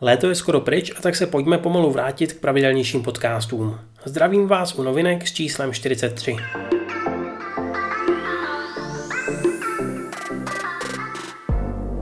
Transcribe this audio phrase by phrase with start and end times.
[0.00, 3.78] Léto je skoro pryč a tak se pojďme pomalu vrátit k pravidelnějším podcastům.
[4.04, 6.36] Zdravím vás u novinek s číslem 43.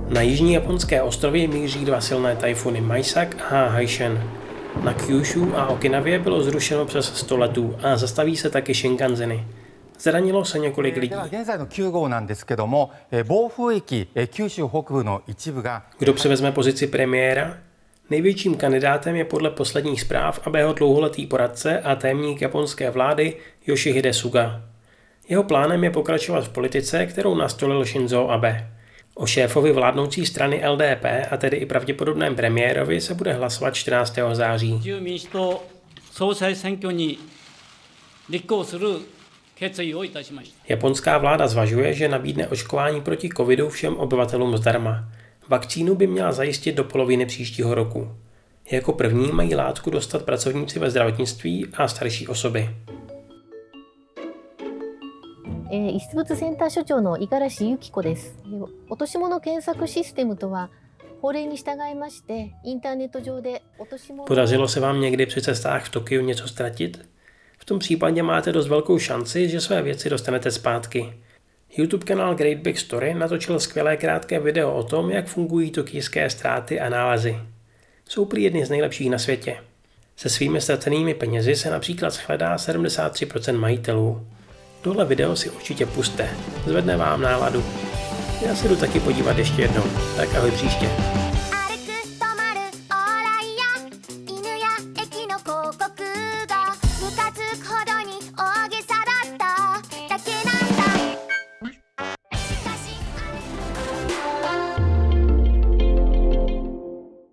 [0.09, 4.31] Na jižní japonské ostrově míří dva silné tajfuny Maisak a Haishen.
[4.83, 9.47] Na Kyushu a Okinavě bylo zrušeno přes 100 letů a zastaví se taky Shinkanzeny.
[10.01, 11.15] Zranilo se několik lidí.
[15.99, 17.59] Kdo převezme pozici premiéra?
[18.11, 24.63] Největším kandidátem je podle posledních zpráv Abeho dlouholetý poradce a témník japonské vlády Yoshihide Suga.
[25.29, 28.71] Jeho plánem je pokračovat v politice, kterou nastolil Shinzo Abe.
[29.15, 34.19] O šéfovi vládnoucí strany LDP a tedy i pravděpodobném premiérovi se bude hlasovat 14.
[34.33, 34.81] září.
[40.69, 45.05] Japonská vláda zvažuje, že nabídne očkování proti covidu všem obyvatelům zdarma.
[45.48, 48.16] Vakcínu by měla zajistit do poloviny příštího roku.
[48.72, 52.70] Jako první mají látku dostat pracovníci ve zdravotnictví a starší osoby.
[55.72, 58.36] えー、遺失物センター所長の五十嵐由紀子です。
[58.90, 60.72] 落とし物検索システムとは
[61.22, 67.10] 法令に従いましてインターネット上で落とし物 Podařilo se vám někdy při cestách v Tokiu něco ztratit?
[67.60, 71.14] V tom případě máte dost velkou šanci, že své věci dostanete zpátky.
[71.77, 76.81] YouTube kanál Great Big Story natočil skvělé krátké video o tom, jak fungují tokijské ztráty
[76.81, 77.37] a nálezy.
[78.09, 79.57] Jsou prý jedny z nejlepších na světě.
[80.17, 84.27] Se svými ztracenými penězi se například shledá 73% majitelů.
[84.83, 86.29] Tohle video si určitě puste,
[86.67, 87.65] zvedne vám náladu.
[88.47, 89.85] Já se jdu taky podívat ještě jednou,
[90.17, 90.91] tak ahoj příště.